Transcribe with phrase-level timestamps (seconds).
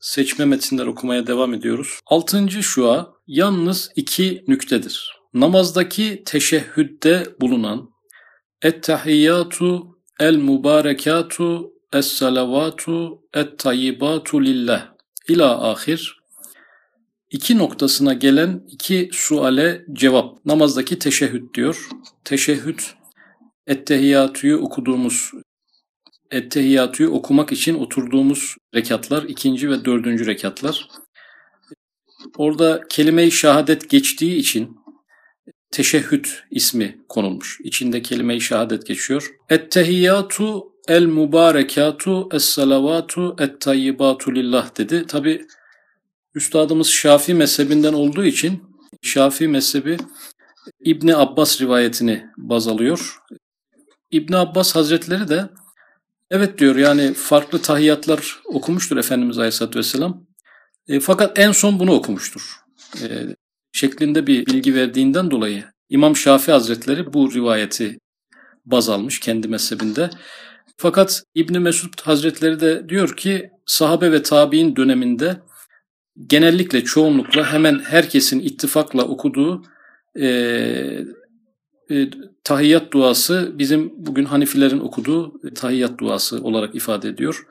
[0.00, 2.00] seçme metinler okumaya devam ediyoruz.
[2.06, 5.20] Altıncı şua yalnız iki nüktedir.
[5.34, 7.90] Namazdaki teşehhütte bulunan
[8.62, 14.88] Ettehiyyatu el mübarekatu es salavatu et tayyibatu lillah
[15.28, 16.20] ila ahir
[17.30, 20.46] iki noktasına gelen iki suale cevap.
[20.46, 21.88] Namazdaki teşehhüd diyor.
[22.24, 22.80] Teşehhüd
[23.66, 25.30] ettehiyyatüyü okuduğumuz
[26.30, 30.88] ettehiyyatüyü okumak için oturduğumuz rekatlar ikinci ve dördüncü rekatlar.
[32.36, 34.76] Orada kelime-i şehadet geçtiği için
[35.70, 37.60] teşehhüd ismi konulmuş.
[37.64, 39.34] İçinde kelime-i şehadet geçiyor.
[39.48, 45.06] Ettehiyyatu el mübarekatu es salavatu et tayyibatu lillah dedi.
[45.06, 45.46] Tabi
[46.34, 48.62] üstadımız Şafi mezhebinden olduğu için
[49.02, 49.96] Şafi mezhebi
[50.84, 53.18] İbni Abbas rivayetini baz alıyor.
[54.10, 55.48] İbni Abbas Hazretleri de
[56.30, 60.26] evet diyor yani farklı tahiyatlar okumuştur Efendimiz Aleyhisselatü Vesselam.
[60.88, 62.56] E, fakat en son bunu okumuştur.
[63.02, 63.06] E,
[63.72, 67.98] şeklinde bir bilgi verdiğinden dolayı İmam Şafii Hazretleri bu rivayeti
[68.66, 70.10] baz almış kendi mezhebinde.
[70.76, 75.36] Fakat İbni Mesud Hazretleri de diyor ki sahabe ve tabi'in döneminde
[76.26, 79.62] genellikle çoğunlukla hemen herkesin ittifakla okuduğu
[80.20, 80.26] e,
[81.90, 82.10] e,
[82.44, 87.46] tahiyyat duası bizim bugün Hanifilerin okuduğu tahiyyat duası olarak ifade ediyor.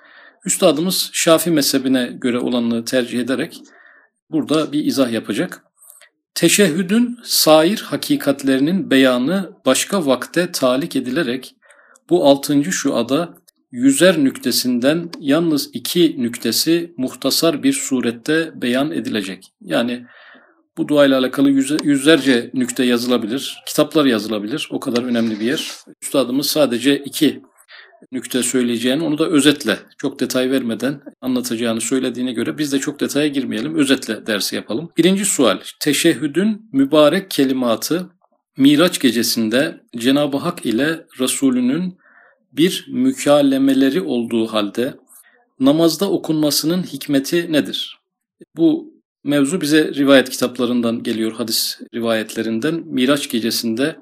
[0.45, 3.62] Üstadımız Şafi mezhebine göre olanını tercih ederek
[4.32, 5.64] burada bir izah yapacak.
[6.36, 11.56] Teşehhüdün sair hakikatlerinin beyanı başka vakte talik edilerek
[12.10, 13.34] bu altıncı şu ada
[13.72, 19.54] yüzer nüktesinden yalnız iki nüktesi muhtasar bir surette beyan edilecek.
[19.62, 20.06] Yani
[20.80, 21.49] bu duayla alakalı
[21.83, 24.69] yüzlerce nükte yazılabilir, kitaplar yazılabilir.
[24.72, 25.71] O kadar önemli bir yer.
[26.02, 27.41] Üstadımız sadece iki
[28.11, 33.27] nükte söyleyeceğini onu da özetle, çok detay vermeden anlatacağını söylediğine göre biz de çok detaya
[33.27, 34.89] girmeyelim, özetle dersi yapalım.
[34.97, 38.09] Birinci sual, teşehhüdün mübarek kelimatı
[38.58, 41.98] Miraç gecesinde Cenab-ı Hak ile Resulünün
[42.52, 44.93] bir mükalemeleri olduğu halde
[45.59, 47.99] namazda okunmasının hikmeti nedir?
[48.58, 52.83] Bu mevzu bize rivayet kitaplarından geliyor, hadis rivayetlerinden.
[52.85, 53.99] Miraç gecesinde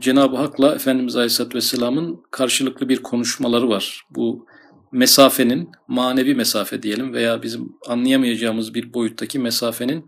[0.00, 4.02] Cenab-ı Hak'la Efendimiz Aleyhisselatü Vesselam'ın karşılıklı bir konuşmaları var.
[4.10, 4.46] Bu
[4.92, 10.06] mesafenin, manevi mesafe diyelim veya bizim anlayamayacağımız bir boyuttaki mesafenin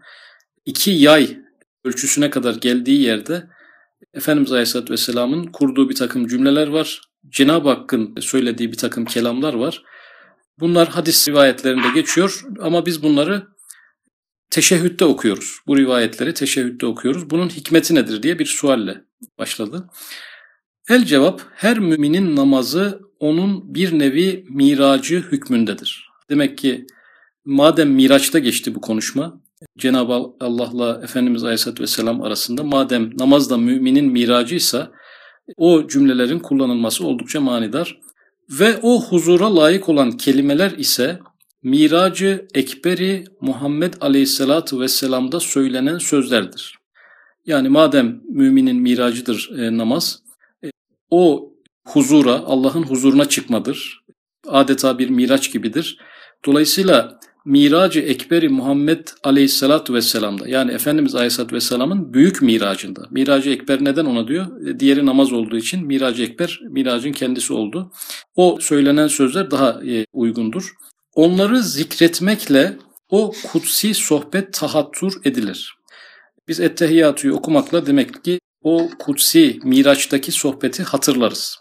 [0.66, 1.38] iki yay
[1.84, 3.48] ölçüsüne kadar geldiği yerde
[4.14, 7.00] Efendimiz Aleyhisselatü Vesselam'ın kurduğu bir takım cümleler var.
[7.28, 9.82] Cenab-ı Hakk'ın söylediği bir takım kelamlar var.
[10.60, 13.46] Bunlar hadis rivayetlerinde geçiyor ama biz bunları
[14.50, 15.59] teşehhütte okuyoruz.
[15.66, 17.31] Bu rivayetleri teşehhütte okuyoruz.
[17.31, 19.04] Bunun hikmeti nedir diye bir sualle
[19.38, 19.91] başladı.
[20.88, 26.08] El cevap her müminin namazı onun bir nevi miracı hükmündedir.
[26.31, 26.87] Demek ki
[27.44, 29.41] madem miraçta geçti bu konuşma,
[29.78, 34.92] Cenab-ı Allah'la Efendimiz Aleyhisselatü Vesselam arasında madem namaz da müminin miracıysa
[35.56, 38.00] o cümlelerin kullanılması oldukça manidar.
[38.50, 41.19] Ve o huzura layık olan kelimeler ise
[41.62, 46.78] Miracı Ekberi Muhammed Aleyhisselatü Vesselam'da söylenen sözlerdir.
[47.46, 50.22] Yani madem müminin miracıdır e, namaz,
[50.64, 50.70] e,
[51.10, 51.52] o
[51.86, 54.04] huzura, Allah'ın huzuruna çıkmadır.
[54.46, 55.98] Adeta bir miraç gibidir.
[56.46, 63.06] Dolayısıyla Miracı Ekberi Muhammed Aleyhisselatü Vesselam'da yani Efendimiz Aleyhisselatü Vesselam'ın büyük miracında.
[63.10, 64.66] Miracı Ekber neden ona diyor?
[64.66, 67.92] E, diğeri namaz olduğu için Miracı Ekber miracın kendisi oldu.
[68.36, 70.72] O söylenen sözler daha e, uygundur.
[71.18, 72.76] Onları zikretmekle
[73.08, 75.74] o kutsi sohbet tahattur edilir.
[76.48, 81.58] Biz Ettehiyyatu'yu okumakla demek ki o kutsi Miraç'taki sohbeti hatırlarız.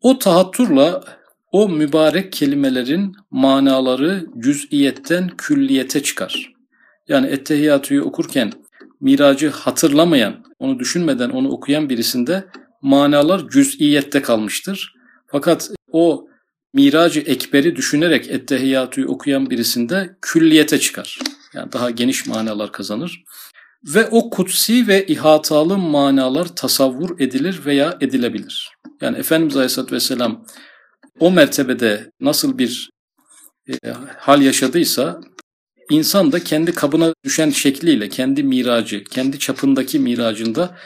[0.00, 1.04] O tahatturla
[1.52, 6.52] o mübarek kelimelerin manaları cüz'iyetten külliyete çıkar.
[7.08, 8.52] Yani Ettehiyyatu'yu okurken
[9.00, 12.44] miracı hatırlamayan, onu düşünmeden onu okuyan birisinde
[12.82, 14.94] manalar cüz'iyette kalmıştır.
[15.26, 16.29] Fakat o
[16.74, 21.18] miracı ekberi düşünerek Ettehiyyatu'yu okuyan birisinde külliyete çıkar.
[21.54, 23.24] Yani daha geniş manalar kazanır.
[23.84, 28.70] Ve o kutsi ve ihatalı manalar tasavvur edilir veya edilebilir.
[29.00, 30.46] Yani Efendimiz Aleyhisselatü Vesselam
[31.20, 32.90] o mertebede nasıl bir
[33.68, 35.20] e, hal yaşadıysa
[35.90, 40.76] insan da kendi kabına düşen şekliyle, kendi miracı, kendi çapındaki miracında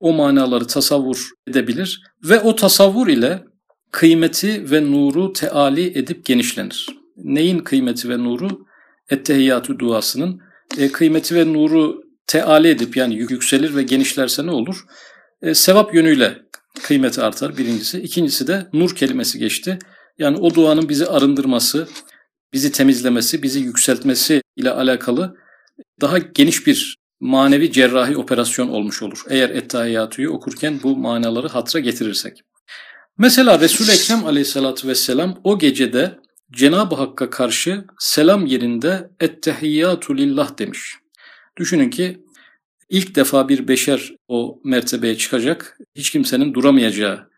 [0.00, 3.49] o manaları tasavvur edebilir ve o tasavvur ile
[3.90, 6.86] kıymeti ve nuru teali edip genişlenir.
[7.16, 8.66] Neyin kıymeti ve nuru?
[9.10, 10.40] Ettehiyyatü duasının
[10.78, 14.84] e, kıymeti ve nuru teali edip yani yükselir ve genişlerse ne olur?
[15.42, 16.38] E, sevap yönüyle
[16.82, 18.00] kıymeti artar birincisi.
[18.00, 19.78] İkincisi de nur kelimesi geçti.
[20.18, 21.88] Yani o duanın bizi arındırması,
[22.52, 25.36] bizi temizlemesi, bizi yükseltmesi ile alakalı
[26.00, 29.22] daha geniş bir manevi cerrahi operasyon olmuş olur.
[29.28, 32.42] Eğer Ettehiyatu'yu okurken bu manaları hatıra getirirsek.
[33.20, 36.18] Mesela Resul-i Ekrem aleyhissalatü vesselam o gecede
[36.52, 40.94] Cenab-ı Hakk'a karşı selam yerinde Ettehiyyatu lillah demiş.
[41.56, 42.24] Düşünün ki
[42.88, 45.78] ilk defa bir beşer o mertebeye çıkacak.
[45.94, 47.30] Hiç kimsenin duramayacağı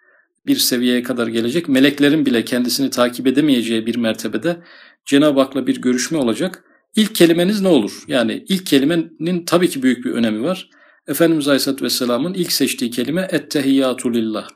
[0.46, 1.68] bir seviyeye kadar gelecek.
[1.68, 4.62] Meleklerin bile kendisini takip edemeyeceği bir mertebede
[5.04, 6.64] Cenab-ı Hak'la bir görüşme olacak.
[6.96, 8.04] İlk kelimeniz ne olur?
[8.06, 10.70] Yani ilk kelimenin tabii ki büyük bir önemi var.
[11.08, 14.48] Efendimiz Aleyhisselatü Vesselam'ın ilk seçtiği kelime ettehiyyatu lillah.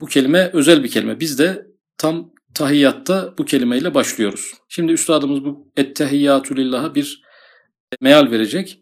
[0.00, 1.20] Bu kelime özel bir kelime.
[1.20, 1.66] Biz de
[1.98, 4.52] tam tahiyyatta bu kelimeyle başlıyoruz.
[4.68, 7.22] Şimdi üstadımız bu ettehiyyatu lillah'a bir
[8.00, 8.80] meal verecek.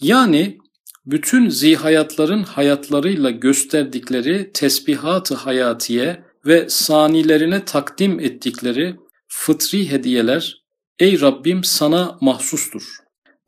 [0.00, 0.58] Yani
[1.06, 8.96] bütün zihayatların hayatlarıyla gösterdikleri tesbihat-ı hayatiye ve sanilerine takdim ettikleri
[9.28, 10.62] fıtri hediyeler
[10.98, 12.82] ey Rabbim sana mahsustur.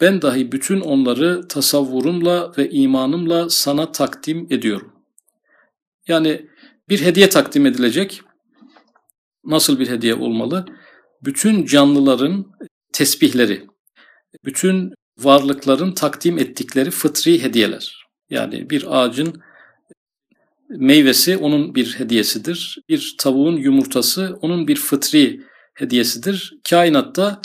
[0.00, 4.92] Ben dahi bütün onları tasavvurumla ve imanımla sana takdim ediyorum.
[6.08, 6.48] Yani
[6.88, 8.22] bir hediye takdim edilecek.
[9.44, 10.66] Nasıl bir hediye olmalı?
[11.22, 12.46] Bütün canlıların
[12.92, 13.66] tesbihleri,
[14.44, 18.06] bütün varlıkların takdim ettikleri fıtri hediyeler.
[18.30, 19.42] Yani bir ağacın
[20.68, 22.78] meyvesi onun bir hediyesidir.
[22.88, 25.40] Bir tavuğun yumurtası onun bir fıtri
[25.74, 26.54] hediyesidir.
[26.70, 27.40] Kainatta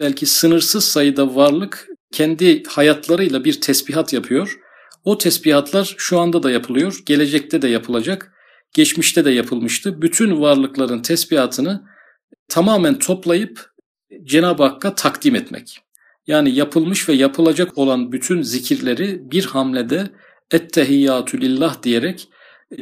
[0.00, 4.58] belki sınırsız sayıda varlık kendi hayatlarıyla bir tesbihat yapıyor.
[5.04, 8.32] O tesbihatlar şu anda da yapılıyor, gelecekte de yapılacak,
[8.72, 10.02] geçmişte de yapılmıştı.
[10.02, 11.82] Bütün varlıkların tesbihatını
[12.48, 13.70] tamamen toplayıp
[14.24, 15.78] Cenab-ı Hakk'a takdim etmek.
[16.26, 20.10] Yani yapılmış ve yapılacak olan bütün zikirleri bir hamlede
[20.50, 22.28] ettehiyyatü lillah diyerek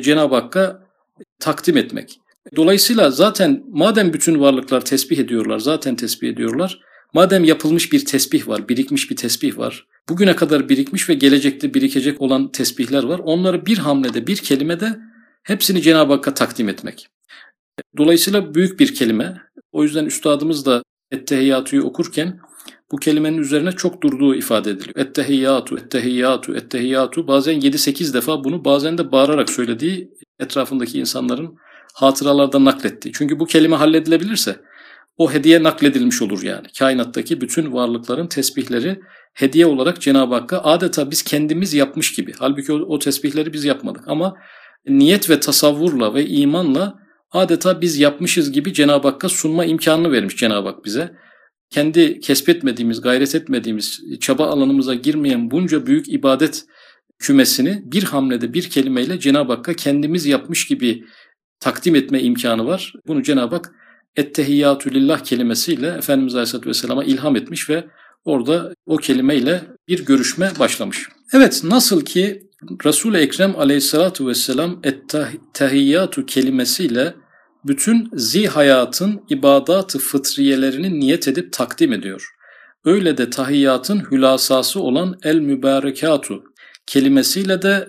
[0.00, 0.82] Cenab-ı Hakk'a
[1.40, 2.20] takdim etmek.
[2.56, 6.80] Dolayısıyla zaten madem bütün varlıklar tesbih ediyorlar, zaten tesbih ediyorlar.
[7.12, 9.86] Madem yapılmış bir tesbih var, birikmiş bir tesbih var.
[10.08, 13.18] Bugüne kadar birikmiş ve gelecekte birikecek olan tesbihler var.
[13.18, 14.98] Onları bir hamlede, bir kelimede
[15.42, 17.08] hepsini Cenab-ı Hakk'a takdim etmek.
[17.96, 19.42] Dolayısıyla büyük bir kelime.
[19.72, 22.40] O yüzden üstadımız da Ettehiyyatu'yu okurken
[22.92, 24.96] bu kelimenin üzerine çok durduğu ifade ediliyor.
[24.96, 27.26] Ettehiyyatu, ettehiyyatu, ettehiyyatu.
[27.26, 31.56] Bazen 7-8 defa bunu bazen de bağırarak söylediği etrafındaki insanların
[31.94, 33.12] hatıralardan naklettiği.
[33.18, 34.56] Çünkü bu kelime halledilebilirse
[35.18, 36.66] o hediye nakledilmiş olur yani.
[36.78, 39.00] Kainattaki bütün varlıkların tesbihleri
[39.34, 42.32] hediye olarak Cenab-ı Hakk'a adeta biz kendimiz yapmış gibi.
[42.38, 44.34] Halbuki o, o tesbihleri biz yapmadık ama
[44.86, 46.98] niyet ve tasavvurla ve imanla
[47.30, 51.12] adeta biz yapmışız gibi Cenab-ı Hakk'a sunma imkanını vermiş Cenab-ı Hak bize
[51.70, 56.64] kendi kesbetmediğimiz, gayret etmediğimiz, çaba alanımıza girmeyen bunca büyük ibadet
[57.18, 61.04] kümesini bir hamlede, bir kelimeyle Cenab-ı Hakk'a kendimiz yapmış gibi
[61.60, 62.92] takdim etme imkanı var.
[63.06, 63.74] Bunu Cenab-ı Hak
[64.16, 67.84] ettehiyyatü lillah kelimesiyle Efendimiz Aleyhisselatü Vesselam'a ilham etmiş ve
[68.24, 71.08] orada o kelimeyle bir görüşme başlamış.
[71.32, 77.14] Evet nasıl ki Resul-i Ekrem Aleyhisselatü Vesselam ettehiyyatü kelimesiyle
[77.64, 82.28] bütün zihayatın ibadat-ı fıtriyelerini niyet edip takdim ediyor.
[82.84, 86.44] Öyle de tahiyyatın hülasası olan el mübarekatu
[86.86, 87.88] kelimesiyle de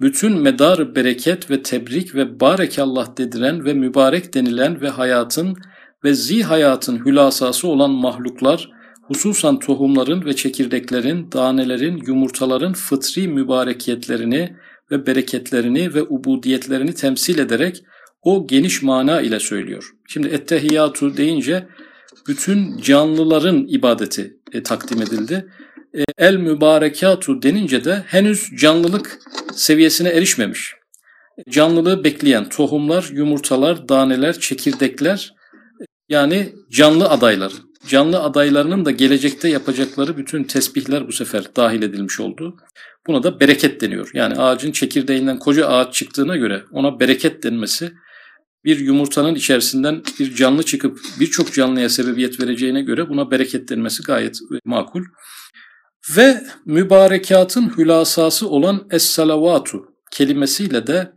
[0.00, 5.56] bütün medar bereket ve tebrik ve barekallah dediren ve mübarek denilen ve hayatın
[6.04, 8.70] ve zihayatın hülasası olan mahluklar,
[9.08, 14.56] hususan tohumların ve çekirdeklerin, danelerin, yumurtaların fıtri mübarekiyetlerini
[14.90, 17.82] ve bereketlerini ve ubudiyetlerini temsil ederek
[18.22, 19.92] o geniş mana ile söylüyor.
[20.08, 21.68] Şimdi ettehiyyatu deyince
[22.28, 25.46] bütün canlıların ibadeti e, takdim edildi.
[25.98, 29.18] E, el mübarekatu denince de henüz canlılık
[29.54, 30.74] seviyesine erişmemiş.
[31.50, 35.34] Canlılığı bekleyen tohumlar, yumurtalar, daneler, çekirdekler
[36.08, 37.52] yani canlı adaylar.
[37.88, 42.56] Canlı adaylarının da gelecekte yapacakları bütün tesbihler bu sefer dahil edilmiş oldu.
[43.06, 44.10] Buna da bereket deniyor.
[44.14, 47.92] Yani ağacın çekirdeğinden koca ağaç çıktığına göre ona bereket denmesi
[48.64, 54.38] bir yumurtanın içerisinden bir canlı çıkıp birçok canlıya sebebiyet vereceğine göre buna bereket denmesi gayet
[54.64, 55.04] makul.
[56.16, 61.12] Ve mübarekatın hülasası olan es-salavatu kelimesiyle de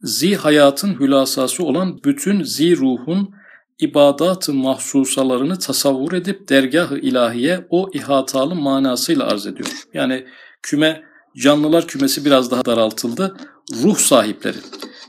[0.00, 3.35] zi hayatın hülasası olan bütün zi ruhun
[3.80, 9.68] ibadat-ı mahsusalarını tasavvur edip dergah-ı ilahiye o ihatalı manasıyla arz ediyor.
[9.94, 10.26] Yani
[10.62, 11.02] küme
[11.36, 13.36] canlılar kümesi biraz daha daraltıldı.
[13.82, 14.58] Ruh sahipleri.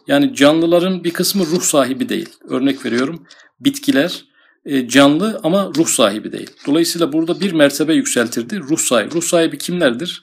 [0.08, 2.30] Yani canlıların bir kısmı ruh sahibi değil.
[2.50, 3.28] Örnek veriyorum
[3.60, 4.26] bitkiler
[4.66, 6.50] e, canlı ama ruh sahibi değil.
[6.68, 8.60] Dolayısıyla burada bir mertebe yükseltirdi.
[8.60, 9.12] Ruh sahibi.
[9.12, 10.22] Ruh sahibi kimlerdir?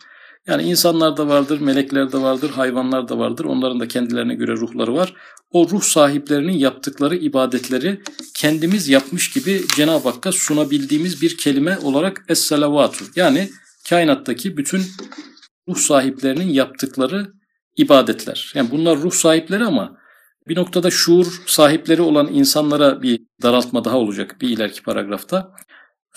[0.48, 3.44] Yani insanlar da vardır, melekler de vardır, hayvanlar da vardır.
[3.44, 5.14] Onların da kendilerine göre ruhları var.
[5.50, 8.00] O ruh sahiplerinin yaptıkları ibadetleri
[8.36, 13.04] kendimiz yapmış gibi Cenab-ı Hakk'a sunabildiğimiz bir kelime olarak Es-Salavatu.
[13.16, 13.50] Yani
[13.88, 14.82] kainattaki bütün
[15.68, 17.32] ruh sahiplerinin yaptıkları
[17.76, 18.52] ibadetler.
[18.54, 19.96] Yani bunlar ruh sahipleri ama
[20.48, 25.52] bir noktada şuur sahipleri olan insanlara bir daraltma daha olacak bir ileriki paragrafta.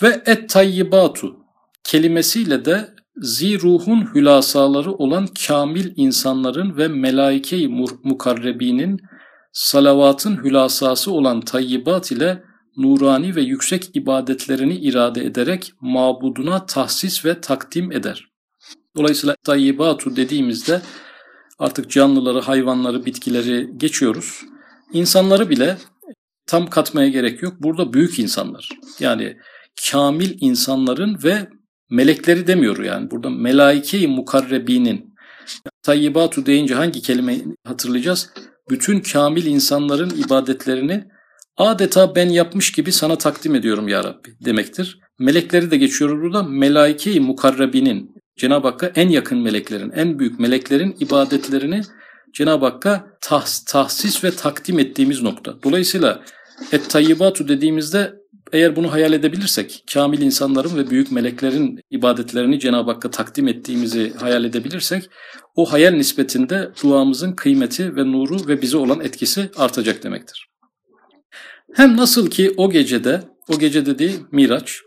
[0.02, 1.36] Ve et tayyibatu
[1.84, 7.68] kelimesiyle de ziruhun hülasaları olan kamil insanların ve melaike-i
[8.02, 9.00] mukarrebinin
[9.52, 12.42] salavatın hülasası olan tayyibat ile
[12.76, 18.28] nurani ve yüksek ibadetlerini irade ederek mabuduna tahsis ve takdim eder.
[18.96, 20.82] Dolayısıyla tayyibatu dediğimizde
[21.58, 24.42] artık canlıları, hayvanları, bitkileri geçiyoruz.
[24.92, 25.78] İnsanları bile
[26.46, 27.54] tam katmaya gerek yok.
[27.60, 28.68] Burada büyük insanlar.
[29.00, 29.36] Yani
[29.90, 31.48] kamil insanların ve
[31.90, 33.10] melekleri demiyor yani.
[33.10, 35.14] Burada melaike-i mukarrebinin
[35.82, 38.30] tayyibatu deyince hangi kelimeyi hatırlayacağız?
[38.70, 41.04] Bütün kamil insanların ibadetlerini
[41.56, 44.98] adeta ben yapmış gibi sana takdim ediyorum ya Rabbi demektir.
[45.18, 46.42] Melekleri de geçiyor burada.
[46.42, 51.82] Melaike-i mukarrebinin Cenab-ı Hakk'a en yakın meleklerin, en büyük meleklerin ibadetlerini
[52.34, 55.62] Cenab-ı Hakk'a tahs, tahsis ve takdim ettiğimiz nokta.
[55.62, 56.22] Dolayısıyla
[56.72, 58.14] et tayyibatu dediğimizde
[58.52, 64.44] eğer bunu hayal edebilirsek, kamil insanların ve büyük meleklerin ibadetlerini Cenab-ı Hakk'a takdim ettiğimizi hayal
[64.44, 65.10] edebilirsek,
[65.54, 70.48] o hayal nispetinde duamızın kıymeti ve nuru ve bize olan etkisi artacak demektir.
[71.74, 74.80] Hem nasıl ki o gecede, o gece dediği Miraç,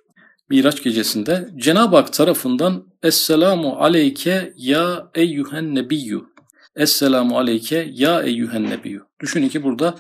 [0.49, 6.21] Miraç gecesinde Cenab-ı Hak tarafından Esselamu aleyke ya eyyühen nebiyyü.
[6.75, 9.01] Esselamu aleyke ya eyyühen nebiyyü.
[9.19, 9.95] Düşünün ki burada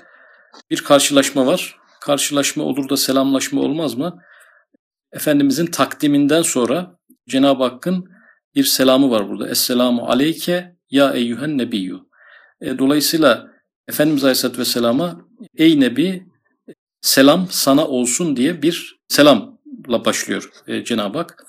[0.69, 1.80] bir karşılaşma var.
[2.01, 4.21] Karşılaşma olur da selamlaşma olmaz mı?
[5.13, 6.97] Efendimizin takdiminden sonra
[7.29, 8.05] Cenab-ı Hakk'ın
[8.55, 9.49] bir selamı var burada.
[9.49, 11.99] Esselamu aleyke ya eyyühen nebiyyü.
[12.61, 13.47] E, dolayısıyla
[13.87, 15.21] Efendimiz Aleyhisselatü Vesselam'a
[15.57, 16.25] ey Nebi
[17.01, 21.45] selam sana olsun diye bir selamla başlıyor e, Cenab-ı Hak.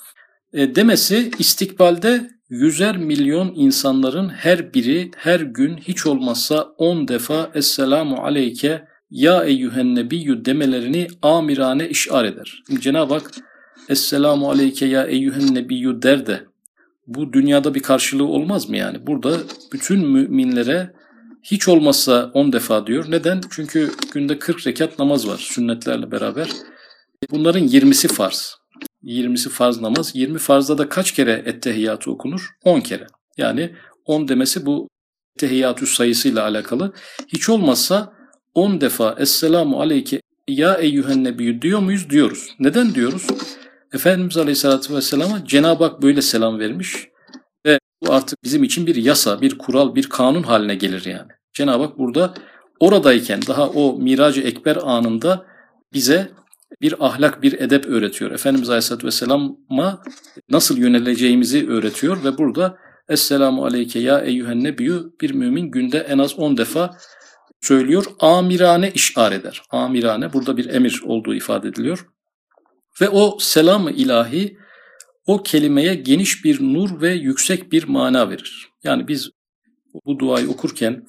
[0.53, 8.17] E, demesi istikbalde yüzer milyon insanların her biri her gün hiç olmazsa on defa Esselamu
[8.17, 12.63] Aleyke Ya Eyyühen Nebiyyü demelerini amirane işar eder.
[12.81, 13.31] Cenab-ı Hak
[13.89, 16.45] Esselamu Aleyke Ya Eyyühen Nebiyyü der de
[17.07, 19.07] bu dünyada bir karşılığı olmaz mı yani?
[19.07, 19.37] Burada
[19.73, 20.93] bütün müminlere
[21.43, 23.05] hiç olmazsa 10 defa diyor.
[23.09, 23.41] Neden?
[23.51, 26.49] Çünkü günde 40 rekat namaz var sünnetlerle beraber.
[27.31, 28.57] Bunların 20'si farz.
[29.05, 30.11] 20'si farz namaz.
[30.15, 32.49] 20 farzda da kaç kere ettehiyyatı okunur?
[32.65, 33.07] 10 kere.
[33.37, 34.89] Yani 10 demesi bu
[35.37, 36.93] ettehiyyatü sayısıyla alakalı.
[37.29, 38.22] Hiç olmazsa
[38.55, 42.11] 10 defa Esselamu Aleyke ya eyyühen nebiyyü diyor muyuz?
[42.11, 42.55] Diyoruz.
[42.59, 43.27] Neden diyoruz?
[43.93, 47.09] Efendimiz Aleyhisselatü Vesselam'a Cenab-ı Hak böyle selam vermiş
[47.67, 51.31] ve bu artık bizim için bir yasa, bir kural, bir kanun haline gelir yani.
[51.53, 52.35] Cenab-ı Hak burada
[52.81, 55.47] oradayken daha o miracı ekber anında
[55.93, 56.31] bize
[56.81, 58.31] bir ahlak, bir edep öğretiyor.
[58.31, 60.03] Efendimiz Aleyhisselatü Vesselam'a
[60.49, 62.79] nasıl yöneleceğimizi öğretiyor ve burada
[63.09, 66.97] Esselamu Aleyke ya eyyühen nebiyyü bir mümin günde en az 10 defa
[67.63, 68.05] söylüyor.
[68.21, 69.63] Amirane işar eder.
[69.71, 72.07] Amirane burada bir emir olduğu ifade ediliyor.
[73.01, 74.57] Ve o selam-ı ilahi
[75.27, 78.69] o kelimeye geniş bir nur ve yüksek bir mana verir.
[78.85, 79.31] Yani biz
[80.07, 81.07] bu duayı okurken,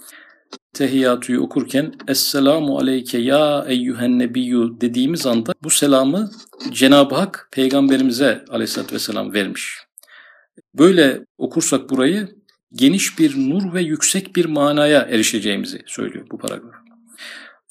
[0.73, 6.31] tehiyyatüyü okurken Esselamu aleyke ya eyyühen nebiyyü dediğimiz anda bu selamı
[6.71, 9.77] Cenab-ı Hak peygamberimize aleyhissalatü vesselam vermiş.
[10.73, 12.42] Böyle okursak burayı
[12.75, 16.73] geniş bir nur ve yüksek bir manaya erişeceğimizi söylüyor bu paragraf.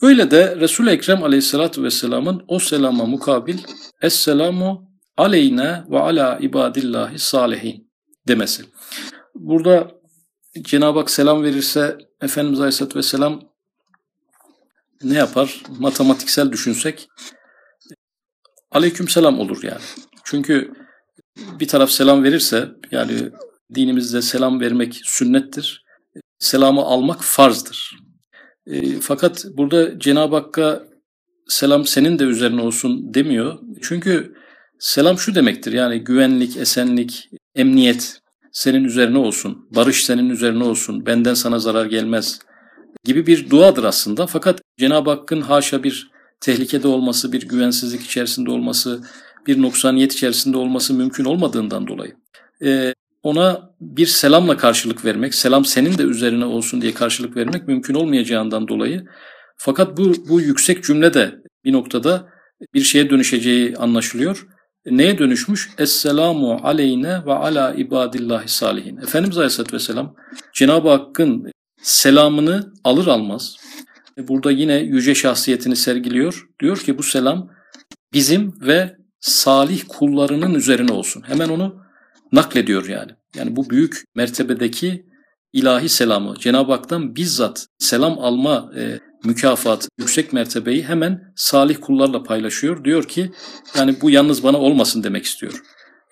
[0.02, 3.58] Öyle de Resul-i Ekrem aleyhissalatü vesselamın o selama mukabil
[4.02, 7.90] Esselamu aleyne ve ala ibadillahi salihin
[8.28, 8.64] demesi.
[9.34, 9.90] Burada
[10.62, 13.40] Cenab-ı Hak selam verirse Efendimiz Aleyhisselatü Vesselam
[15.02, 15.62] ne yapar?
[15.78, 17.08] Matematiksel düşünsek
[18.70, 19.82] aleyküm selam olur yani.
[20.24, 20.72] Çünkü
[21.36, 23.30] bir taraf selam verirse yani
[23.74, 25.84] dinimizde selam vermek sünnettir.
[26.38, 27.98] Selamı almak farzdır.
[28.66, 30.82] E, fakat burada Cenab-ı Hakk'a
[31.48, 33.58] selam senin de üzerine olsun demiyor.
[33.82, 34.34] Çünkü
[34.78, 38.18] selam şu demektir yani güvenlik, esenlik, emniyet
[38.52, 42.38] senin üzerine olsun, barış senin üzerine olsun, benden sana zarar gelmez
[43.04, 44.26] gibi bir duadır aslında.
[44.26, 46.10] Fakat Cenab-ı Hakk'ın haşa bir
[46.40, 49.02] tehlikede olması, bir güvensizlik içerisinde olması,
[49.46, 52.14] bir noksaniyet içerisinde olması mümkün olmadığından dolayı
[52.64, 57.94] e, ona bir selamla karşılık vermek, selam senin de üzerine olsun diye karşılık vermek mümkün
[57.94, 59.04] olmayacağından dolayı
[59.56, 62.28] fakat bu, bu yüksek cümle de bir noktada
[62.74, 64.46] bir şeye dönüşeceği anlaşılıyor.
[64.86, 65.70] neye dönüşmüş?
[65.78, 68.96] Esselamu aleyne ve ala ibadillahi salihin.
[68.96, 70.14] Efendimiz Aleyhisselatü Vesselam
[70.54, 71.50] Cenab-ı Hakk'ın
[71.82, 73.56] selamını alır almaz
[74.18, 76.48] burada yine yüce şahsiyetini sergiliyor.
[76.60, 77.50] Diyor ki bu selam
[78.12, 81.22] bizim ve salih kullarının üzerine olsun.
[81.26, 81.81] Hemen onu
[82.32, 83.10] naklediyor yani.
[83.36, 85.06] Yani bu büyük mertebedeki
[85.52, 92.84] ilahi selamı Cenab-ı Hak'tan bizzat selam alma e, mükafat, yüksek mertebeyi hemen salih kullarla paylaşıyor.
[92.84, 93.32] Diyor ki
[93.74, 95.62] yani bu yalnız bana olmasın demek istiyor.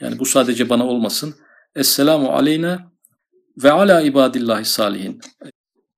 [0.01, 1.35] Yani bu sadece bana olmasın.
[1.77, 2.93] Esselamu aleyna
[3.63, 5.21] ve ala ibadillahi salihin.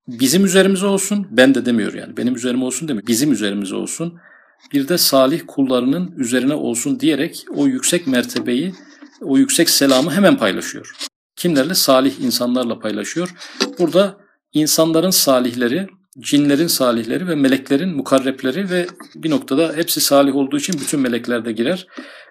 [0.08, 2.16] Bizim üzerimize olsun, ben de demiyor yani.
[2.16, 3.06] Benim üzerime olsun demiyor.
[3.06, 4.18] Bizim üzerimize olsun.
[4.72, 8.74] Bir de salih kullarının üzerine olsun diyerek o yüksek mertebeyi,
[9.22, 10.92] o yüksek selamı hemen paylaşıyor.
[11.36, 11.74] Kimlerle?
[11.74, 13.34] Salih insanlarla paylaşıyor.
[13.78, 14.16] Burada
[14.52, 15.86] insanların salihleri,
[16.18, 21.52] cinlerin salihleri ve meleklerin mukarrepleri ve bir noktada hepsi salih olduğu için bütün melekler de
[21.52, 21.86] girer.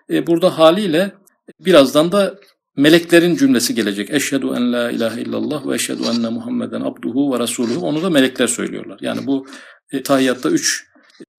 [0.09, 1.11] E, burada haliyle
[1.59, 2.35] birazdan da
[2.77, 4.09] meleklerin cümlesi gelecek.
[4.09, 7.85] Eşhedü en la ilahe illallah ve eşhedü enne Muhammeden abduhu ve rasuluhu.
[7.85, 8.99] Onu da melekler söylüyorlar.
[9.01, 9.47] Yani bu
[9.91, 10.91] e, tahiyyatta üç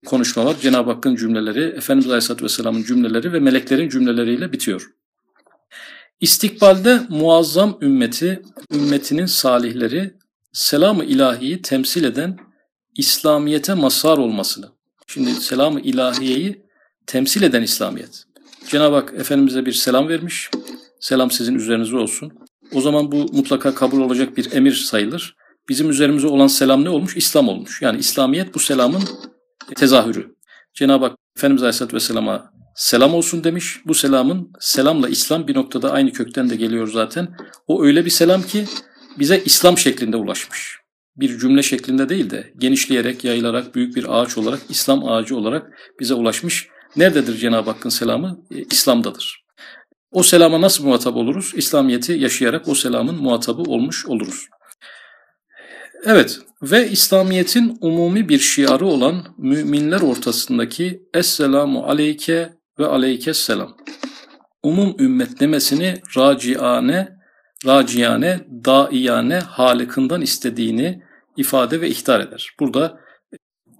[0.06, 0.56] konuşma var.
[0.60, 4.90] Cenab-ı Hakk'ın cümleleri, Efendimiz Aleyhisselatü Vesselam'ın cümleleri ve meleklerin cümleleriyle bitiyor.
[6.22, 8.42] İstikbalde muazzam ümmeti,
[8.74, 10.14] ümmetinin salihleri
[10.52, 12.38] selam-ı ilahiyi temsil eden
[12.96, 14.66] İslamiyete mazhar olmasını.
[15.06, 16.66] Şimdi selam-ı ilahiyeyi
[17.06, 18.24] temsil eden İslamiyet.
[18.68, 20.50] Cenab-ı Hak Efendimiz'e bir selam vermiş.
[21.00, 22.32] Selam sizin üzerinize olsun.
[22.72, 25.36] O zaman bu mutlaka kabul olacak bir emir sayılır.
[25.68, 27.16] Bizim üzerimize olan selam ne olmuş?
[27.16, 27.82] İslam olmuş.
[27.82, 29.02] Yani İslamiyet bu selamın
[29.76, 30.34] tezahürü.
[30.74, 33.80] Cenab-ı Hak Efendimiz Aleyhisselatü Vesselam'a selam olsun demiş.
[33.86, 37.28] Bu selamın selamla İslam bir noktada aynı kökten de geliyor zaten.
[37.66, 38.64] O öyle bir selam ki
[39.18, 40.78] bize İslam şeklinde ulaşmış.
[41.16, 46.14] Bir cümle şeklinde değil de genişleyerek, yayılarak, büyük bir ağaç olarak, İslam ağacı olarak bize
[46.14, 46.68] ulaşmış.
[46.96, 48.38] Nerededir Cenab-ı Hakk'ın selamı?
[48.50, 49.42] E, İslam'dadır.
[50.10, 51.52] O selama nasıl muhatap oluruz?
[51.54, 54.46] İslamiyeti yaşayarak o selamın muhatabı olmuş oluruz.
[56.04, 62.52] Evet ve İslamiyet'in umumi bir şiarı olan müminler ortasındaki Esselamu aleyke
[62.82, 63.76] ve aleyke selam.
[64.62, 67.08] Umum ümmet demesini raciane,
[67.66, 71.02] raciyane, daiyane halikından istediğini
[71.36, 72.50] ifade ve ihtar eder.
[72.60, 73.00] Burada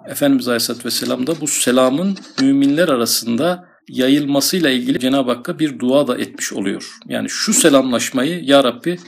[0.08, 6.18] Efendimiz Aleyhisselatü Vesselam da bu selamın müminler arasında yayılmasıyla ilgili Cenab-ı Hakk'a bir dua da
[6.18, 6.90] etmiş oluyor.
[7.08, 8.98] Yani şu selamlaşmayı Ya Rabbi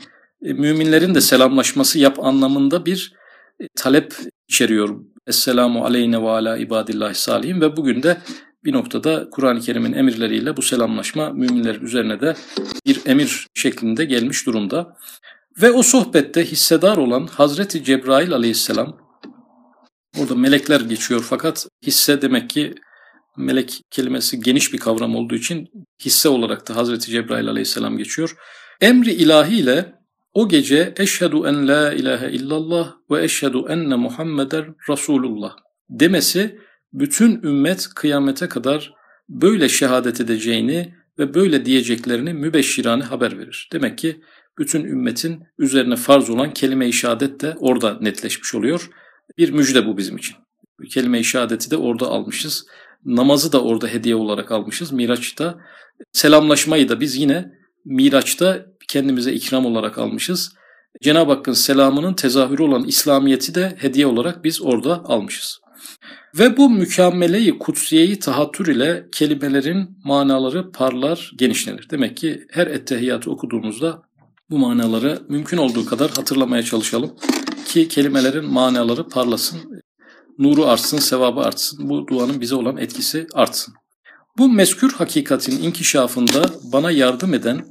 [0.43, 3.13] e, müminlerin de selamlaşması yap anlamında bir
[3.61, 4.15] e, talep
[4.49, 5.01] içeriyor.
[5.27, 8.19] Esselamu aleyne ve ala ibadillahi salihin ve bugün de
[8.65, 12.35] bir noktada Kur'an-ı Kerim'in emirleriyle bu selamlaşma müminlerin üzerine de
[12.87, 14.97] bir emir şeklinde gelmiş durumda.
[15.63, 18.97] Ve o sohbette hissedar olan Hazreti Cebrail aleyhisselam,
[20.19, 22.75] burada melekler geçiyor fakat hisse demek ki
[23.37, 25.69] melek kelimesi geniş bir kavram olduğu için
[26.05, 28.37] hisse olarak da Hazreti Cebrail aleyhisselam geçiyor.
[28.81, 29.95] Emri ilahiyle
[30.35, 35.57] o gece eşhedü en la ilahe illallah ve eşhedü enne Muhammeden Resulullah
[35.91, 36.59] demesi
[36.95, 38.95] bütün ümmet kıyamete kadar
[39.29, 43.69] böyle şehadet edeceğini ve böyle diyeceklerini mübeşşirane haber verir.
[43.73, 44.21] Demek ki
[44.59, 48.91] bütün ümmetin üzerine farz olan kelime-i şehadet de orada netleşmiş oluyor.
[49.39, 50.37] Bir müjde bu bizim için.
[50.91, 52.67] Kelime-i şehadeti de orada almışız.
[53.05, 55.59] Namazı da orada hediye olarak almışız Miraç'ta.
[56.13, 57.53] Selamlaşmayı da biz yine
[57.85, 60.55] Miraç'ta kendimize ikram olarak almışız.
[61.03, 65.61] Cenab-ı Hakk'ın selamının tezahürü olan İslamiyet'i de hediye olarak biz orada almışız.
[66.39, 71.91] Ve bu mükemmeleyi kutsiyeyi tahattür ile kelimelerin manaları parlar, genişlenir.
[71.91, 74.03] Demek ki her ettehiyyatı okuduğumuzda
[74.51, 77.17] bu manaları mümkün olduğu kadar hatırlamaya çalışalım
[77.67, 79.61] ki kelimelerin manaları parlasın,
[80.39, 83.75] nuru artsın, sevabı artsın, bu duanın bize olan etkisi artsın.
[84.39, 87.67] Bu meskür hakikatin inkişafında bana yardım eden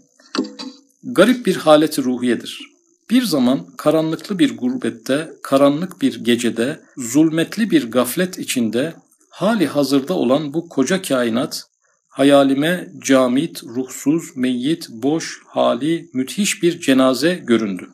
[1.03, 2.72] garip bir haleti ruhiyedir.
[3.09, 8.93] Bir zaman karanlıklı bir gurbette, karanlık bir gecede, zulmetli bir gaflet içinde
[9.29, 11.63] hali hazırda olan bu koca kainat
[12.09, 17.89] hayalime camit, ruhsuz, meyyit, boş, hali, müthiş bir cenaze göründü.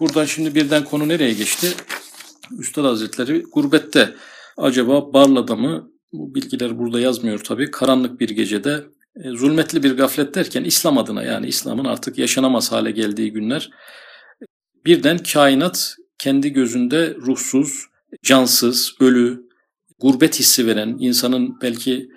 [0.00, 1.68] Buradan şimdi birden konu nereye geçti?
[2.58, 4.14] Üstad Hazretleri gurbette
[4.56, 5.90] acaba Barla'da mı?
[6.12, 7.70] Bu bilgiler burada yazmıyor tabii.
[7.70, 8.84] Karanlık bir gecede
[9.24, 13.70] e, zulmetli bir gaflet derken İslam adına yani İslam'ın artık yaşanamaz hale geldiği günler
[14.86, 17.86] birden kainat kendi gözünde ruhsuz,
[18.22, 19.48] cansız, ölü,
[19.98, 22.08] gurbet hissi veren, insanın belki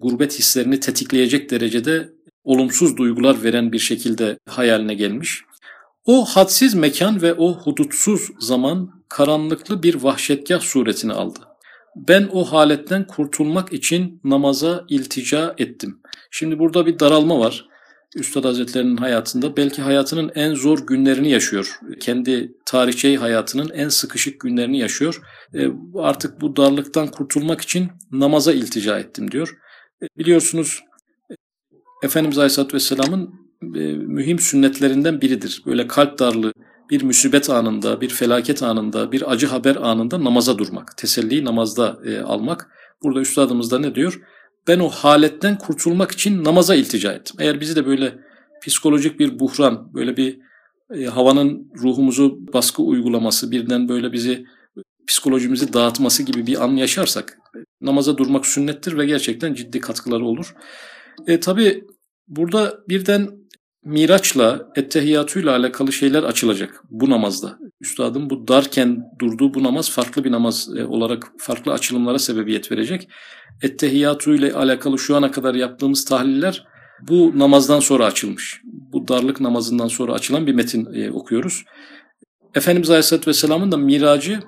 [0.00, 2.12] gurbet hislerini tetikleyecek derecede
[2.44, 5.42] olumsuz duygular veren bir şekilde hayaline gelmiş.
[6.04, 11.38] O hadsiz mekan ve o hudutsuz zaman karanlıklı bir vahşetgah suretini aldı.
[11.96, 16.00] ben o haletten kurtulmak için namaza iltica ettim.
[16.30, 17.69] Şimdi burada bir daralma var.
[18.16, 21.78] Üstad Hazretlerinin hayatında belki hayatının en zor günlerini yaşıyor.
[22.00, 25.22] Kendi tarihçeyi hayatının en sıkışık günlerini yaşıyor.
[25.54, 25.68] E,
[25.98, 29.56] artık bu darlıktan kurtulmak için namaza iltica ettim diyor.
[30.02, 30.80] E, biliyorsunuz
[32.02, 35.62] Efendimiz Aleyhisselatü Vesselam'ın e, mühim sünnetlerinden biridir.
[35.66, 36.52] Böyle kalp darlığı,
[36.90, 40.96] bir musibet anında, bir felaket anında, bir acı haber anında namaza durmak.
[40.96, 42.70] Teselliyi namazda almak.
[43.02, 44.20] Burada üstadımız da ne diyor?
[44.70, 47.36] Ben o haletten kurtulmak için namaza iltica ettim.
[47.38, 48.18] Eğer bizi de böyle
[48.66, 50.38] psikolojik bir buhran, böyle bir
[50.94, 54.44] e, havanın ruhumuzu baskı uygulaması, birden böyle bizi
[55.06, 57.38] psikolojimizi dağıtması gibi bir an yaşarsak
[57.80, 60.54] namaza durmak sünnettir ve gerçekten ciddi katkıları olur.
[61.26, 61.84] E, tabii
[62.28, 63.28] burada birden
[63.84, 67.58] Miraç'la, Ettehiyyatü'yle alakalı şeyler açılacak bu namazda.
[67.80, 73.08] Üstadın bu darken durduğu bu namaz farklı bir namaz e, olarak farklı açılımlara sebebiyet verecek.
[73.62, 76.66] Ettehiyyatü ile alakalı şu ana kadar yaptığımız tahliller
[77.08, 78.60] bu namazdan sonra açılmış.
[78.64, 81.64] Bu darlık namazından sonra açılan bir metin e, okuyoruz.
[82.54, 84.40] Efendimiz Aleyhisselatü Vesselam'ın da miracı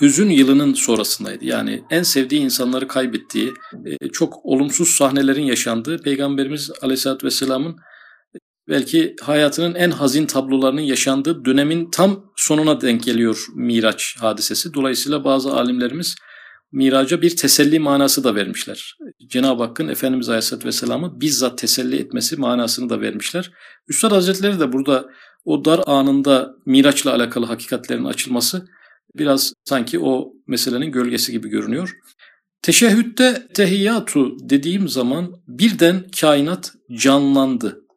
[0.00, 1.44] hüzün yılının sonrasındaydı.
[1.44, 3.52] Yani en sevdiği insanları kaybettiği,
[3.84, 7.76] e, çok olumsuz sahnelerin yaşandığı Peygamberimiz Aleyhisselatü Vesselam'ın
[8.68, 14.74] belki hayatının en hazin tablolarının yaşandığı dönemin tam sonuna denk geliyor Miraç hadisesi.
[14.74, 16.16] Dolayısıyla bazı alimlerimiz
[16.72, 18.96] miraca bir teselli manası da vermişler.
[19.26, 23.50] Cenab-ı Hakk'ın Efendimiz Aleyhisselatü Vesselam'ı bizzat teselli etmesi manasını da vermişler.
[23.88, 25.08] Üstad Hazretleri de burada
[25.44, 28.66] o dar anında Miraç'la alakalı hakikatlerin açılması
[29.14, 31.96] biraz sanki o meselenin gölgesi gibi görünüyor.
[32.62, 37.87] Teşehhütte tehiyyatu dediğim zaman birden kainat canlandı.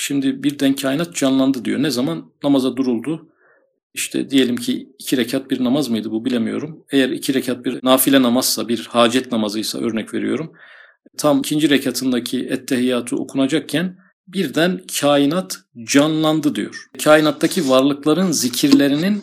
[0.00, 1.82] Şimdi birden kainat canlandı diyor.
[1.82, 2.32] Ne zaman?
[2.42, 3.28] Namaza duruldu.
[3.94, 6.84] İşte diyelim ki iki rekat bir namaz mıydı bu bilemiyorum.
[6.90, 10.52] Eğer iki rekat bir nafile namazsa, bir hacet namazıysa örnek veriyorum.
[11.16, 13.96] Tam ikinci rekatındaki ettehiyyatı okunacakken
[14.28, 16.86] birden kainat canlandı diyor.
[17.04, 19.22] Kainattaki varlıkların zikirlerinin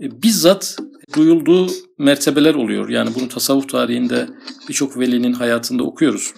[0.00, 0.78] e, bizzat
[1.16, 1.66] duyulduğu
[1.98, 2.88] mertebeler oluyor.
[2.88, 4.28] Yani bunu tasavvuf tarihinde
[4.68, 6.34] birçok velinin hayatında okuyoruz.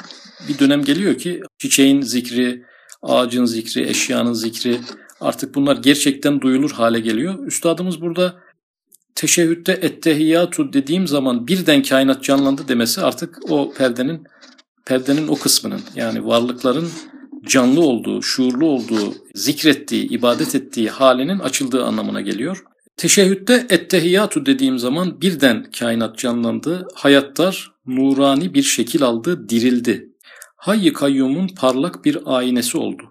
[0.49, 2.72] Bir dönem geliyor ki çiçeğin zikri,
[3.03, 4.81] ağacın zikri, eşyanın zikri
[5.21, 7.47] artık bunlar gerçekten duyulur hale geliyor.
[7.47, 8.35] Üstadımız burada
[9.15, 14.25] teşehhütte ettehiyyatu dediğim zaman birden kainat canlandı demesi artık o perdenin
[14.87, 16.89] perdenin o kısmının yani varlıkların
[17.47, 22.65] canlı olduğu, şuurlu olduğu, zikrettiği, ibadet ettiği halinin açıldığı anlamına geliyor.
[22.97, 30.12] Teşehhütte ettehiyyatu dediğim zaman birden kainat canlandı, hayatlar nurani bir şekil aldı, dirildi.
[30.63, 33.03] Hayy kayyumun parlak bir aynesi oldu.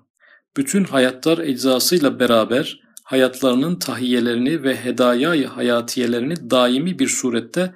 [0.57, 7.73] Bütün hayatlar eczasıyla beraber hayatlarının tahiyyelerini ve hedayayı hayatiyelerini daimi bir surette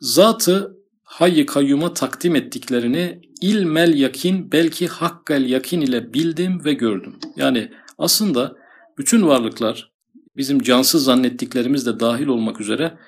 [0.00, 7.16] zatı hayy kayyuma takdim ettiklerini ilmel yakin belki hakkel yakin ile bildim ve gördüm.
[7.36, 8.56] Yani aslında
[8.98, 9.92] bütün varlıklar
[10.36, 12.98] bizim cansız zannettiklerimiz de dahil olmak üzere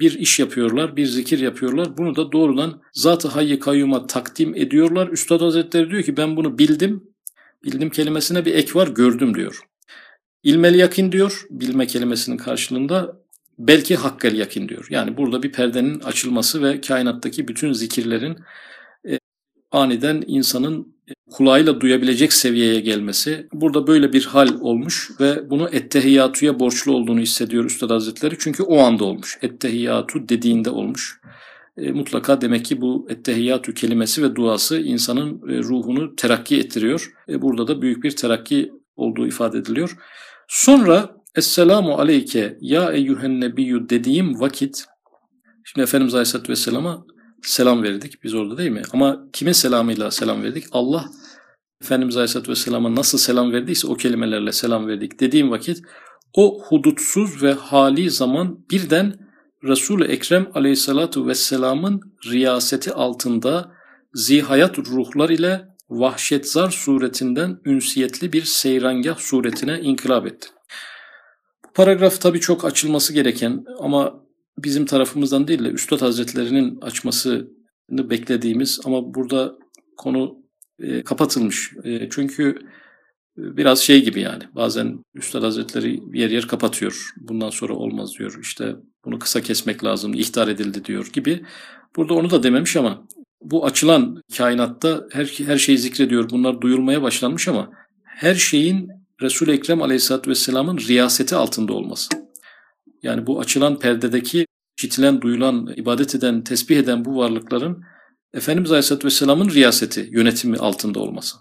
[0.00, 1.96] bir iş yapıyorlar, bir zikir yapıyorlar.
[1.98, 5.08] Bunu da doğrudan Zat-ı Hayy Kayyum'a takdim ediyorlar.
[5.08, 7.04] Üstad Hazretleri diyor ki ben bunu bildim.
[7.64, 9.60] Bildim kelimesine bir ek var, gördüm diyor.
[10.42, 13.20] İlmel yakin diyor, bilme kelimesinin karşılığında
[13.58, 14.86] belki hakkel yakin diyor.
[14.90, 18.38] Yani burada bir perdenin açılması ve kainattaki bütün zikirlerin
[19.08, 19.18] e,
[19.70, 20.94] aniden insanın
[21.30, 23.48] kulağıyla duyabilecek seviyeye gelmesi.
[23.52, 28.36] Burada böyle bir hal olmuş ve bunu ettehiyyatuya borçlu olduğunu hissediyor Üstad Hazretleri.
[28.38, 29.38] Çünkü o anda olmuş.
[29.42, 31.20] Ettehiyyatu dediğinde olmuş.
[31.76, 37.12] E, mutlaka demek ki bu ettehiyyatu kelimesi ve duası insanın e, ruhunu terakki ettiriyor.
[37.28, 39.96] E, burada da büyük bir terakki olduğu ifade ediliyor.
[40.48, 44.84] Sonra Esselamu aleyke ya eyyühen nebiyyü dediğim vakit
[45.64, 47.04] Şimdi Efendimiz Aleyhisselatü Vesselam'a
[47.42, 48.82] selam verdik biz orada değil mi?
[48.92, 50.64] Ama kimin selamıyla selam verdik?
[50.72, 51.10] Allah
[51.82, 55.82] Efendimiz Aleyhisselatü Vesselam'a nasıl selam verdiyse o kelimelerle selam verdik dediğim vakit
[56.34, 59.14] o hudutsuz ve hali zaman birden
[59.64, 63.72] Resul-i Ekrem Aleyhisselatü Vesselam'ın riyaseti altında
[64.14, 70.48] zihayat ruhlar ile vahşetzar suretinden ünsiyetli bir seyrangah suretine inkılap etti.
[71.66, 74.27] Bu paragraf tabii çok açılması gereken ama
[74.64, 79.58] bizim tarafımızdan değil de Üstad Hazretlerinin açmasını beklediğimiz ama burada
[79.96, 80.36] konu
[80.78, 81.72] e, kapatılmış.
[81.84, 82.58] E, çünkü
[83.36, 87.10] biraz şey gibi yani bazen Üstad Hazretleri yer yer kapatıyor.
[87.16, 88.38] Bundan sonra olmaz diyor.
[88.42, 91.42] İşte bunu kısa kesmek lazım, ihtar edildi diyor gibi.
[91.96, 93.06] Burada onu da dememiş ama
[93.42, 96.30] bu açılan kainatta her, her şeyi zikrediyor.
[96.30, 97.70] Bunlar duyulmaya başlanmış ama
[98.04, 98.88] her şeyin
[99.22, 102.08] Resul-i Ekrem Aleyhisselatü Vesselam'ın riyaseti altında olması.
[103.02, 104.46] Yani bu açılan perdedeki
[104.78, 107.84] işitilen, duyulan, ibadet eden, tesbih eden bu varlıkların
[108.34, 111.36] Efendimiz Aleyhisselatü Vesselam'ın riyaseti, yönetimi altında olması.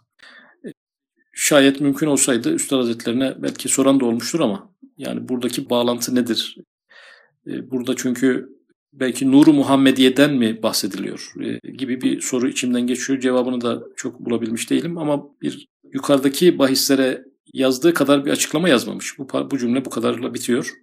[1.34, 6.58] Şayet mümkün olsaydı Üstad Hazretlerine belki soran da olmuştur ama yani buradaki bağlantı nedir?
[7.46, 8.50] Burada çünkü
[8.93, 11.34] belki Nuru Muhammediye'den mi bahsediliyor
[11.78, 13.20] gibi bir soru içimden geçiyor.
[13.20, 19.20] Cevabını da çok bulabilmiş değilim ama bir yukarıdaki bahislere yazdığı kadar bir açıklama yazmamış.
[19.20, 20.74] Bu, bu cümle bu kadarla bitiyor.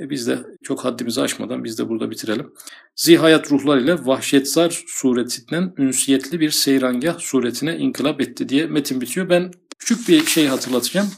[0.00, 2.52] E biz de çok haddimizi aşmadan biz de burada bitirelim.
[2.96, 9.28] Zihayat ruhlar ile Vahşetzar suretinden ünsiyetli bir seyrangah suretine inkılap etti diye metin bitiyor.
[9.28, 11.08] Ben küçük bir şey hatırlatacağım.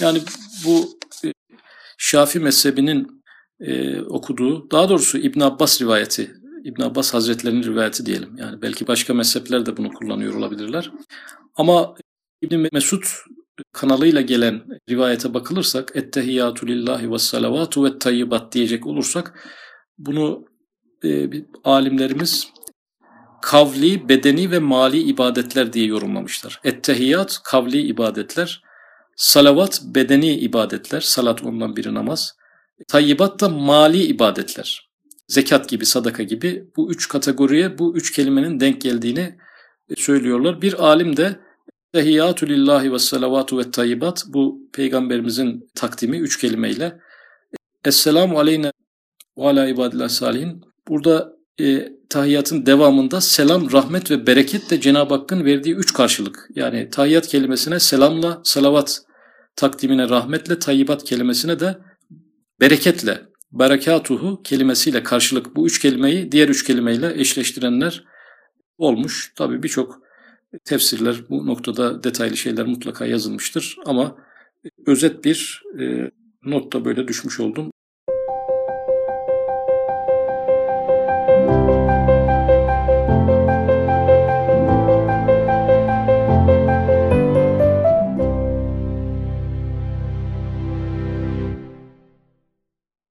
[0.00, 0.22] Yani
[0.64, 1.32] bu e,
[1.98, 3.22] Şafi mezhebinin
[3.60, 8.36] e, okuduğu, daha doğrusu İbn Abbas rivayeti, İbn Abbas Hazretlerinin rivayeti diyelim.
[8.36, 10.92] Yani belki başka mezhepler de bunu kullanıyor olabilirler.
[11.54, 11.94] Ama
[12.42, 13.02] İbn Mesud
[13.72, 19.48] kanalıyla gelen rivayete bakılırsak ettehiyyatü lillahi ve salavatu ve tayyibat diyecek olursak
[19.98, 20.44] bunu
[21.04, 21.28] e,
[21.64, 22.48] alimlerimiz
[23.40, 26.60] kavli, bedeni ve mali ibadetler diye yorumlamışlar.
[26.64, 28.62] Ettehiyyat kavli ibadetler,
[29.16, 32.36] salavat bedeni ibadetler, salat ondan biri namaz.
[32.88, 34.90] Tayyibat da mali ibadetler.
[35.28, 39.38] Zekat gibi, sadaka gibi bu üç kategoriye bu üç kelimenin denk geldiğini
[39.96, 40.62] söylüyorlar.
[40.62, 41.40] Bir alim de
[41.92, 46.98] Tehiyyatü lillahi ve salavatu ve tayyibat bu peygamberimizin takdimi üç kelimeyle.
[47.84, 48.72] Esselamu aleyne
[49.38, 50.60] ve ala ibadillah salihin.
[50.88, 56.48] Burada e, tahiyyatın devamında selam, rahmet ve bereket de Cenab-ı Hakk'ın verdiği üç karşılık.
[56.54, 59.02] Yani tahiyyat kelimesine selamla, salavat
[59.56, 61.78] takdimine rahmetle, tayyibat kelimesine de
[62.60, 63.22] bereketle,
[63.52, 68.04] berekatuhu kelimesiyle karşılık bu üç kelimeyi diğer üç kelimeyle eşleştirenler
[68.78, 69.32] olmuş.
[69.36, 70.09] Tabi birçok
[70.64, 74.16] tefsirler bu noktada detaylı şeyler mutlaka yazılmıştır ama
[74.86, 76.10] özet bir e,
[76.44, 77.69] not da böyle düşmüş oldum.